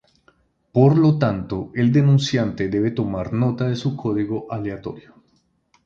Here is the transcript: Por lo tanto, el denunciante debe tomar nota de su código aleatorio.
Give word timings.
Por 0.71 0.97
lo 0.97 1.19
tanto, 1.19 1.69
el 1.75 1.91
denunciante 1.91 2.69
debe 2.69 2.89
tomar 2.89 3.33
nota 3.33 3.67
de 3.67 3.75
su 3.75 3.95
código 3.95 4.51
aleatorio. 4.51 5.13